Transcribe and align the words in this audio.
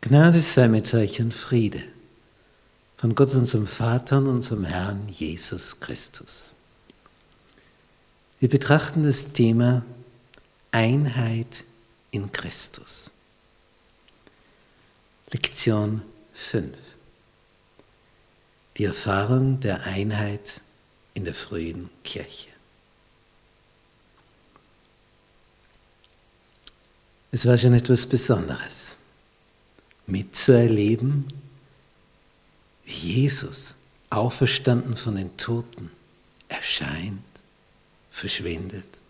Gnade 0.00 0.40
sei 0.42 0.68
mit 0.68 0.92
euch 0.94 1.20
und 1.20 1.34
Friede 1.34 1.82
von 2.96 3.14
Gott 3.14 3.34
unserem 3.34 3.66
Vater 3.66 4.18
und 4.18 4.28
unserem 4.28 4.64
Herrn 4.64 5.08
Jesus 5.08 5.80
Christus. 5.80 6.50
Wir 8.38 8.48
betrachten 8.48 9.02
das 9.02 9.32
Thema 9.32 9.84
Einheit 10.70 11.64
in 12.12 12.30
Christus. 12.30 13.10
Lektion 15.30 16.02
5. 16.32 16.76
Die 18.76 18.84
Erfahrung 18.84 19.58
der 19.60 19.82
Einheit 19.84 20.60
in 21.14 21.24
der 21.24 21.34
frühen 21.34 21.90
Kirche. 22.04 22.48
Es 27.30 27.44
war 27.44 27.58
schon 27.58 27.74
etwas 27.74 28.06
Besonderes, 28.06 28.92
mitzuerleben, 30.08 31.26
wie 32.84 32.92
Jesus, 32.92 33.74
auferstanden 34.10 34.96
von 34.96 35.16
den 35.16 35.36
Toten, 35.36 35.90
erscheint, 36.48 37.22
verschwindet, 38.10 39.00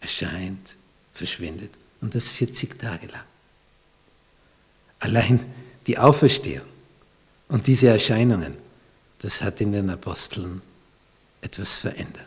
erscheint, 0.00 0.74
verschwindet 1.14 1.70
und 2.00 2.14
das 2.14 2.28
40 2.28 2.78
Tage 2.78 3.06
lang. 3.06 3.24
Allein 5.00 5.40
die 5.86 5.98
Auferstehung 5.98 6.66
und 7.48 7.66
diese 7.66 7.88
Erscheinungen, 7.88 8.54
das 9.20 9.40
hat 9.40 9.60
in 9.60 9.72
den 9.72 9.90
Aposteln 9.90 10.62
etwas 11.40 11.78
verändert. 11.78 12.26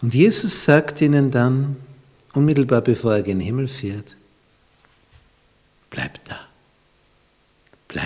Und 0.00 0.14
Jesus 0.14 0.64
sagt 0.64 1.00
ihnen 1.00 1.30
dann, 1.30 1.76
unmittelbar 2.32 2.80
bevor 2.80 3.16
er 3.16 3.22
gen 3.22 3.40
Himmel 3.40 3.68
fährt, 3.68 4.16
bleibt 5.90 6.30
da. 6.30 6.46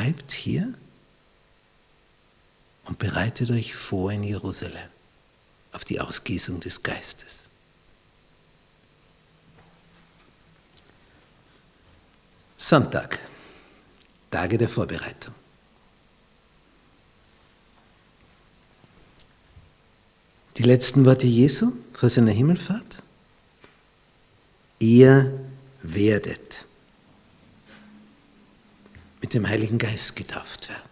Bleibt 0.05 0.33
hier 0.33 0.71
und 2.85 2.99
bereitet 2.99 3.49
euch 3.51 3.75
vor 3.75 4.13
in 4.13 4.23
Jerusalem 4.23 4.91
auf 5.73 5.87
die 5.87 5.99
Ausgießung 5.99 6.61
des 6.61 6.83
Geistes. 6.83 7.47
Sonntag, 12.59 13.19
Tage 14.31 14.59
der 14.59 14.69
Vorbereitung. 14.69 15.35
Die 20.59 20.65
letzten 20.65 21.07
Worte 21.07 21.27
Jesu 21.27 21.73
vor 21.95 22.11
seiner 22.11 22.33
Himmelfahrt 22.33 23.03
ihr 24.81 25.33
werdet 25.81 26.67
dem 29.35 29.49
Heiligen 29.49 29.79
Geist 29.79 30.17
getauft 30.17 30.69
werden. 30.69 30.89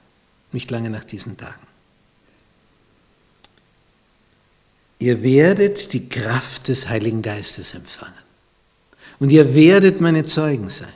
Nicht 0.52 0.70
lange 0.70 0.90
nach 0.90 1.04
diesen 1.04 1.36
Tagen. 1.36 1.66
Ihr 4.98 5.22
werdet 5.22 5.92
die 5.92 6.08
Kraft 6.08 6.68
des 6.68 6.88
Heiligen 6.88 7.22
Geistes 7.22 7.74
empfangen. 7.74 8.14
Und 9.18 9.30
ihr 9.30 9.54
werdet 9.54 10.00
meine 10.00 10.24
Zeugen 10.24 10.68
sein. 10.68 10.92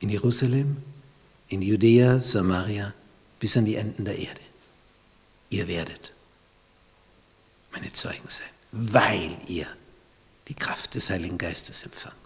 In 0.00 0.10
Jerusalem, 0.10 0.76
in 1.48 1.62
Judäa, 1.62 2.20
Samaria, 2.20 2.92
bis 3.40 3.56
an 3.56 3.64
die 3.64 3.76
Enden 3.76 4.04
der 4.04 4.18
Erde. 4.18 4.40
Ihr 5.50 5.66
werdet 5.66 6.12
meine 7.72 7.92
Zeugen 7.92 8.28
sein, 8.28 8.48
weil 8.72 9.36
ihr 9.46 9.66
die 10.48 10.54
Kraft 10.54 10.94
des 10.94 11.08
Heiligen 11.10 11.38
Geistes 11.38 11.84
empfangt. 11.84 12.16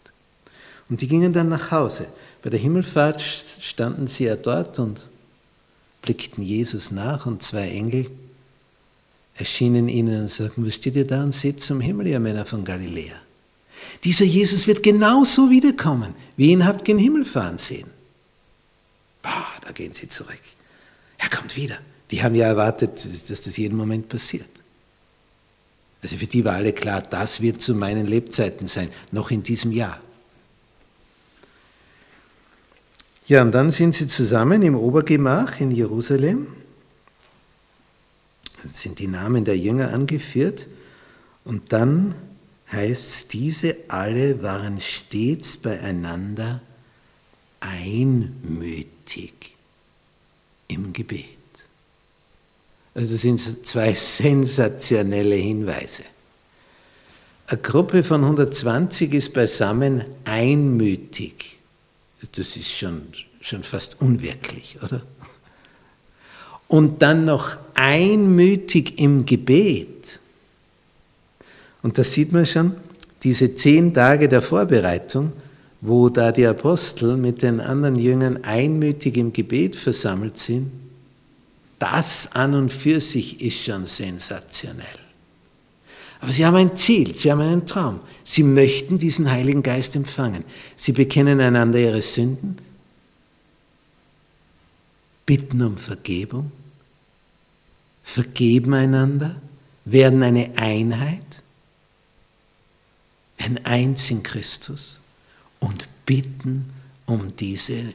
Und 0.93 1.01
die 1.01 1.09
gingen 1.09 1.33
dann 1.33 1.49
nach 1.49 1.71
Hause. 1.71 2.07
Bei 2.43 2.51
der 2.51 2.61
Himmelfahrt 2.61 3.23
standen 3.59 4.09
sie 4.09 4.25
ja 4.25 4.37
dort 4.37 4.79
und 4.79 5.01
blickten 6.03 6.45
Jesus 6.45 6.91
nach 6.91 7.25
und 7.25 7.43
zwei 7.43 7.71
Engel 7.71 8.11
erschienen 9.35 9.89
ihnen 9.89 10.25
und 10.25 10.31
sagten, 10.31 10.67
was 10.67 10.75
steht 10.75 10.95
ihr 10.95 11.07
da 11.07 11.23
und 11.23 11.33
seht 11.33 11.63
zum 11.63 11.81
Himmel, 11.81 12.09
ihr 12.09 12.21
Männer 12.21 12.45
von 12.45 12.63
Galiläa? 12.63 13.17
Dieser 14.05 14.27
Jesus 14.27 14.67
wird 14.67 14.83
genauso 14.83 15.49
wiederkommen, 15.49 16.15
wie 16.37 16.53
ihn 16.53 16.67
habt 16.67 16.85
gen 16.85 16.99
Himmel 16.99 17.25
fahren 17.25 17.57
sehen. 17.57 17.89
Boah, 19.23 19.47
da 19.65 19.73
gehen 19.73 19.95
sie 19.95 20.09
zurück. 20.09 20.43
Er 21.17 21.31
kommt 21.31 21.57
wieder. 21.57 21.79
Die 22.11 22.23
haben 22.23 22.35
ja 22.35 22.49
erwartet, 22.49 23.03
dass 23.03 23.41
das 23.41 23.57
jeden 23.57 23.79
Moment 23.79 24.11
passiert. 24.11 24.51
Also 26.03 26.19
für 26.19 26.27
die 26.27 26.45
war 26.45 26.57
alle 26.57 26.75
klar, 26.75 27.01
das 27.01 27.41
wird 27.41 27.63
zu 27.63 27.75
meinen 27.75 28.07
Lebzeiten 28.07 28.67
sein, 28.67 28.91
noch 29.11 29.31
in 29.31 29.43
diesem 29.43 29.73
Jahr. 29.73 29.99
Ja, 33.27 33.43
und 33.43 33.53
dann 33.53 33.71
sind 33.71 33.95
sie 33.95 34.07
zusammen 34.07 34.63
im 34.63 34.75
Obergemach 34.75 35.61
in 35.61 35.71
Jerusalem. 35.71 36.49
Da 38.63 38.69
sind 38.69 38.99
die 38.99 39.07
Namen 39.07 39.45
der 39.45 39.57
Jünger 39.57 39.93
angeführt. 39.93 40.67
Und 41.45 41.73
dann 41.73 42.15
heißt 42.71 43.09
es, 43.09 43.29
diese 43.29 43.77
alle 43.89 44.43
waren 44.43 44.81
stets 44.81 45.57
beieinander 45.57 46.61
einmütig 47.61 49.55
im 50.69 50.93
Gebet. 50.93 51.27
Also 52.95 53.17
sind 53.17 53.37
es 53.37 53.63
zwei 53.63 53.95
sensationelle 53.95 55.37
Hinweise. 55.37 56.03
Eine 57.47 57.61
Gruppe 57.61 58.05
von 58.05 58.23
120 58.23 59.15
ist 59.15 59.33
beisammen 59.33 60.05
einmütig 60.25 61.59
das 62.27 62.57
ist 62.57 62.71
schon, 62.71 63.03
schon 63.41 63.63
fast 63.63 64.01
unwirklich, 64.01 64.79
oder? 64.83 65.03
Und 66.69 67.03
dann 67.03 67.25
noch 67.25 67.57
einmütig 67.75 68.99
im 68.99 69.27
Gebet. 69.27 70.19
Und 71.83 71.99
da 71.99 72.05
sieht 72.05 72.33
man 72.33 72.47
schon, 72.47 72.77
diese 73.23 73.55
zehn 73.55 73.93
Tage 73.93 74.29
der 74.29 74.43
Vorbereitung, 74.43 75.33
wo 75.81 76.09
da 76.09 76.33
die 76.33 76.47
Apostel 76.47 77.17
mit 77.17 77.43
den 77.43 77.61
anderen 77.61 77.97
Jüngern 77.97 78.45
einmütig 78.45 79.17
im 79.17 79.33
Gebet 79.33 79.77
versammelt 79.77 80.39
sind, 80.39 80.71
das 81.79 82.29
an 82.33 82.55
und 82.55 82.73
für 82.73 83.01
sich 83.01 83.41
ist 83.41 83.65
schon 83.65 83.87
sensationell. 83.87 85.02
Aber 86.23 86.33
sie 86.33 86.47
haben 86.47 86.55
ein 86.55 86.77
Ziel, 86.77 87.17
sie 87.17 87.33
haben 87.33 87.41
einen 87.41 87.67
Traum. 87.67 87.99
Sie 88.23 88.45
möchten 88.45 88.97
diesen 88.97 89.29
Heiligen 89.29 89.61
Geist 89.63 89.97
empfangen. 89.97 90.45
Sie 90.77 90.93
bekennen 90.93 91.41
einander 91.41 91.81
ihre 91.81 92.01
Sünden, 92.01 92.59
bitten 95.27 95.61
um 95.63 95.79
Vergebung, 95.79 96.53
vergeben 98.05 98.73
einander, 98.73 99.43
werden 99.85 100.23
eine 100.23 100.57
Einheit, 100.57 101.43
werden 103.39 103.59
eins 103.65 104.09
in 104.09 104.23
Christus 104.23 105.01
und 105.59 105.89
bitten 106.07 106.73
um 107.05 107.35
diese 107.35 107.95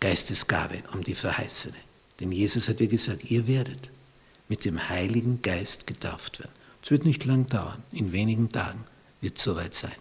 Geistesgabe, 0.00 0.82
um 0.92 1.04
die 1.04 1.14
verheißene. 1.14 1.76
Denn 2.18 2.32
Jesus 2.32 2.68
hat 2.68 2.80
ja 2.80 2.86
gesagt, 2.86 3.30
ihr 3.30 3.46
werdet 3.46 3.90
mit 4.48 4.64
dem 4.64 4.88
Heiligen 4.88 5.40
Geist 5.42 5.86
getauft 5.86 6.40
werden. 6.40 6.58
Es 6.88 6.90
wird 6.90 7.04
nicht 7.04 7.26
lang 7.26 7.46
dauern, 7.46 7.82
in 7.92 8.12
wenigen 8.12 8.48
Tagen 8.48 8.82
wird 9.20 9.36
es 9.36 9.44
soweit 9.44 9.74
sein. 9.74 9.94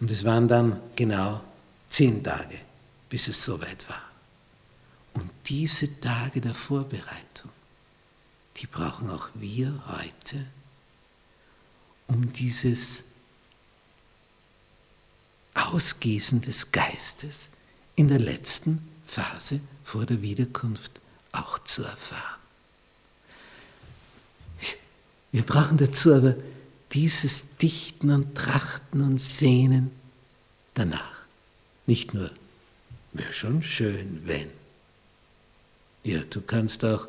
Und 0.00 0.10
es 0.10 0.24
waren 0.24 0.48
dann 0.48 0.80
genau 0.96 1.44
zehn 1.90 2.24
Tage, 2.24 2.58
bis 3.10 3.28
es 3.28 3.44
soweit 3.44 3.86
war. 3.90 4.00
Und 5.12 5.28
diese 5.44 6.00
Tage 6.00 6.40
der 6.40 6.54
Vorbereitung, 6.54 7.50
die 8.56 8.66
brauchen 8.66 9.10
auch 9.10 9.28
wir 9.34 9.78
heute, 9.98 10.46
um 12.06 12.32
dieses 12.32 13.02
Ausgießen 15.52 16.40
des 16.40 16.72
Geistes 16.72 17.50
in 17.96 18.08
der 18.08 18.18
letzten 18.18 18.88
Phase 19.06 19.60
vor 19.84 20.06
der 20.06 20.22
Wiederkunft 20.22 21.02
auch 21.32 21.58
zu 21.64 21.82
erfahren. 21.82 22.38
Wir 25.32 25.42
brauchen 25.42 25.76
dazu 25.76 26.14
aber 26.14 26.34
dieses 26.92 27.44
Dichten 27.60 28.10
und 28.10 28.34
Trachten 28.34 29.02
und 29.02 29.20
Sehnen 29.20 29.90
danach. 30.74 31.18
Nicht 31.86 32.14
nur, 32.14 32.30
wäre 33.12 33.32
schon 33.32 33.62
schön, 33.62 34.22
wenn. 34.24 34.48
Ja, 36.04 36.20
du 36.30 36.40
kannst 36.40 36.84
auch 36.84 37.06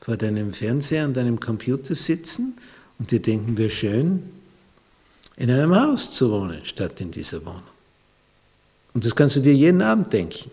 vor 0.00 0.16
deinem 0.16 0.52
Fernseher 0.52 1.06
und 1.06 1.14
deinem 1.14 1.40
Computer 1.40 1.94
sitzen 1.94 2.58
und 2.98 3.10
dir 3.10 3.20
denken, 3.20 3.56
wäre 3.56 3.70
schön, 3.70 4.22
in 5.36 5.50
einem 5.50 5.74
Haus 5.74 6.12
zu 6.12 6.30
wohnen, 6.30 6.64
statt 6.64 7.00
in 7.00 7.10
dieser 7.10 7.44
Wohnung. 7.44 7.62
Und 8.94 9.04
das 9.04 9.14
kannst 9.14 9.36
du 9.36 9.40
dir 9.40 9.54
jeden 9.54 9.80
Abend 9.80 10.12
denken. 10.12 10.50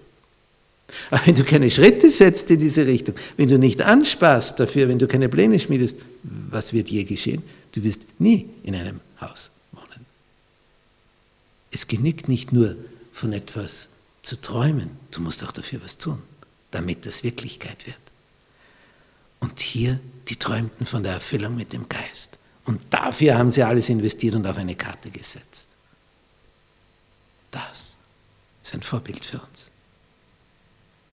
Aber 1.10 1.26
wenn 1.26 1.36
du 1.36 1.44
keine 1.44 1.70
Schritte 1.72 2.10
setzt 2.10 2.50
in 2.50 2.60
diese 2.60 2.86
Richtung, 2.86 3.16
wenn 3.38 3.48
du 3.48 3.58
nicht 3.58 3.82
ansparst 3.82 4.60
dafür, 4.60 4.88
wenn 4.88 5.00
du 5.00 5.08
keine 5.08 5.30
Pläne 5.30 5.60
schmiedest, 5.60 5.98
was 6.24 6.74
wird 6.74 6.90
je 6.90 7.04
geschehen? 7.04 7.44
Du 7.72 7.84
wirst 7.84 8.02
nie 8.18 8.50
in 8.64 8.76
einem 8.76 9.00
Haus 9.22 9.52
wohnen. 9.72 10.06
Es 11.72 11.88
genügt 11.88 12.28
nicht 12.28 12.52
nur 12.52 12.76
von 13.12 13.34
etwas 13.34 13.90
zu 14.22 14.40
träumen, 14.40 14.92
du 15.12 15.22
musst 15.22 15.44
auch 15.44 15.52
dafür 15.52 15.82
was 15.84 15.98
tun, 15.98 16.22
damit 16.72 17.06
das 17.06 17.24
Wirklichkeit 17.24 17.86
wird. 17.88 17.98
Und 19.40 19.60
hier, 19.60 20.00
die 20.28 20.36
träumten 20.36 20.86
von 20.86 21.04
der 21.04 21.14
Erfüllung 21.14 21.56
mit 21.56 21.74
dem 21.74 21.88
Geist. 21.88 22.38
Und 22.66 22.82
dafür 22.90 23.38
haben 23.38 23.52
sie 23.52 23.64
alles 23.64 23.90
investiert 23.90 24.36
und 24.36 24.46
auf 24.46 24.58
eine 24.58 24.76
Karte 24.76 25.10
gesetzt. 25.10 25.70
Das 27.52 27.96
ist 28.62 28.74
ein 28.74 28.84
Vorbild 28.84 29.26
für 29.26 29.38
uns. 29.38 29.72